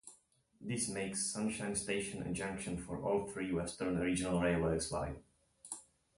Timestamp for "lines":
4.89-5.15